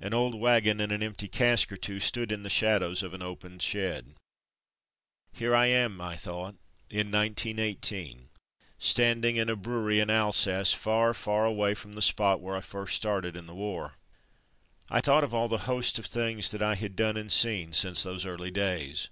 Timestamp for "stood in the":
2.00-2.50